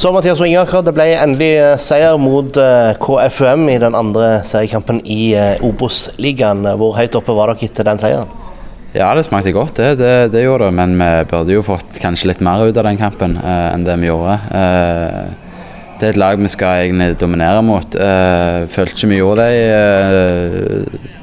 [0.00, 5.02] Så Mathias Ringaker, det ble endelig eh, seier mot eh, KFUM i den andre seriekampen
[5.04, 6.64] i eh, Obos-ligaen.
[6.80, 8.30] Hvor høyt oppe var dere etter den seieren?
[8.94, 9.90] Ja, det smakte godt, det.
[10.00, 10.78] Det, det gjorde det.
[10.78, 13.98] Men vi burde jo fått kanskje litt mer ut av den kampen eh, enn det
[14.00, 14.38] vi gjorde.
[14.62, 15.52] Eh,
[16.00, 18.00] det er et lag vi skal egentlig dominere mot.
[18.00, 19.60] Eh, følte ikke vi gjorde det.
[19.60, 21.19] i, Eh,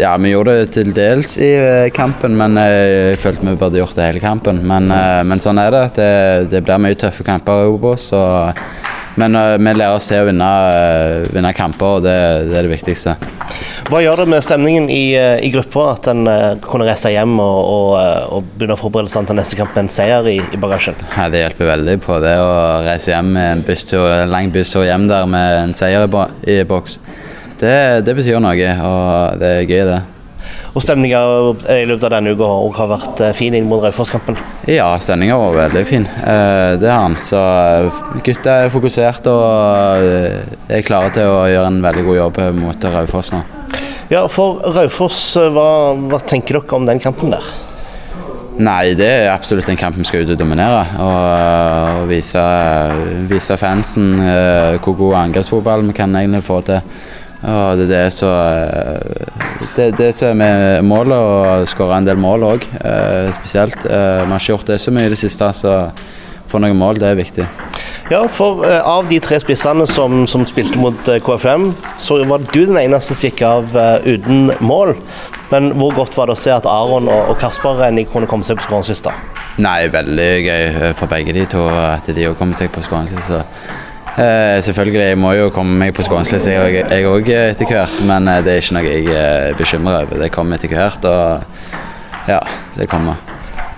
[0.00, 3.78] ja, vi gjorde det til dels i eh, kampen, men eh, jeg følte vi burde
[3.78, 4.58] gjort det hele kampen.
[4.66, 5.84] Men, men sånn er det.
[5.98, 6.10] det.
[6.50, 8.10] Det, blir mye tøffe kamper i Obos.
[9.16, 10.48] Men vi lærer oss til å vinne,
[11.32, 12.16] vinne kamper, og det,
[12.50, 13.14] det, er det viktigste.
[13.88, 16.26] Hva gjør det med stemningen i, i gruppa at en
[16.66, 17.94] kunne reise hjem og, og,
[18.36, 20.98] og begynne forberedelsene til neste kamp med en seier i, i bagasjen?
[21.14, 22.52] Ja, det hjelper veldig på det å
[22.84, 26.26] reise hjem med en, busstur, en lang busstur hjem der med en seier i,
[26.58, 26.98] i boks
[27.60, 30.02] det, det, betyr noe, og det er gøy, det.
[30.76, 31.20] Og Stemninga
[31.72, 34.36] i løpet av denne uka har vært eh, fin inn mot Raufoss-kampen?
[34.68, 36.04] Ja, stemninga var veldig fin.
[36.04, 37.16] Eh, det har han.
[37.24, 40.04] Så eh, gutta er fokusert og
[40.68, 43.40] er klare til å gjøre en veldig god jobb mot Raufoss nå.
[44.12, 45.22] Ja, for Raufoss,
[45.56, 47.54] hva, hva tenker dere om den kampen der?
[48.56, 50.84] Nei, det er absolutt en kamp vi skal ut og dominere.
[51.00, 52.44] Og, og vise,
[53.32, 54.12] vise, fansen
[54.84, 56.84] hvor god angrepsfotball vi kan egentlig få til.
[57.44, 58.30] Og det er så,
[59.60, 63.84] som det, det som er målet, å skåre en del mål òg, eh, spesielt.
[63.84, 65.76] Eh, vi har ikke gjort det så mye i det siste, så
[66.48, 67.46] få noen mål, det er viktig.
[68.08, 72.78] Ja, for av de tre spissene som, som spilte mot KFM, så var du den
[72.78, 73.74] eneste som gikk av
[74.06, 74.94] uten mål.
[75.50, 78.46] Men hvor godt var det å se at Aron og, og Kasper Renny kunne komme
[78.46, 79.14] seg på skåringslista?
[79.62, 83.42] Nei, veldig gøy for begge de to at de òg kommer seg på skåringslista.
[84.16, 88.40] Eh, selvfølgelig, jeg må jo komme meg på skåringslista jeg òg etter hvert, men eh,
[88.46, 90.22] det er ikke noe jeg er eh, bekymra over.
[90.22, 92.40] Det kommer etter hvert, og ja,
[92.78, 93.20] det kommer.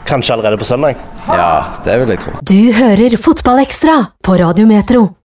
[0.06, 1.02] Kanskje allerede på søndag?
[1.26, 2.38] Ja, det vil jeg tro.
[2.38, 5.08] Du hører Fotballekstra på Radiometro.